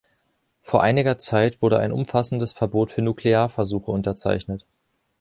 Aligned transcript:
Vor 0.63 0.81
einiger 0.81 1.19
Zeit 1.19 1.61
wurde 1.61 1.77
ein 1.77 1.91
umfassendes 1.91 2.53
Verbot 2.53 2.91
für 2.91 3.03
Nuklearversuche 3.03 3.91
unterzeichnet. 3.91 4.65